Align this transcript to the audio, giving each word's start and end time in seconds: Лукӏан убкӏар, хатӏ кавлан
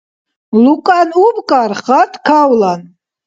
Лукӏан 0.63 1.09
убкӏар, 1.25 1.71
хатӏ 1.83 2.13
кавлан 2.27 2.81